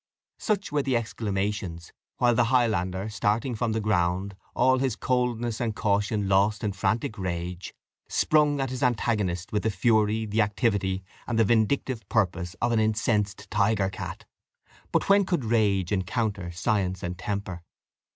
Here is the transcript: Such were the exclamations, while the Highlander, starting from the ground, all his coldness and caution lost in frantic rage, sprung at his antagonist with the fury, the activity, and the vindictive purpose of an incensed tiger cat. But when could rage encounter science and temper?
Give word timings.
Such 0.39 0.71
were 0.71 0.81
the 0.81 0.97
exclamations, 0.97 1.93
while 2.17 2.33
the 2.33 2.45
Highlander, 2.45 3.07
starting 3.07 3.53
from 3.53 3.71
the 3.73 3.79
ground, 3.79 4.35
all 4.55 4.79
his 4.79 4.95
coldness 4.95 5.61
and 5.61 5.75
caution 5.75 6.27
lost 6.27 6.63
in 6.63 6.71
frantic 6.71 7.19
rage, 7.19 7.75
sprung 8.09 8.59
at 8.59 8.71
his 8.71 8.81
antagonist 8.81 9.51
with 9.51 9.61
the 9.61 9.69
fury, 9.69 10.25
the 10.25 10.41
activity, 10.41 11.03
and 11.27 11.37
the 11.37 11.45
vindictive 11.45 12.01
purpose 12.09 12.55
of 12.63 12.71
an 12.71 12.79
incensed 12.79 13.51
tiger 13.51 13.91
cat. 13.91 14.25
But 14.91 15.07
when 15.07 15.23
could 15.23 15.45
rage 15.45 15.91
encounter 15.91 16.49
science 16.51 17.03
and 17.03 17.15
temper? 17.15 17.61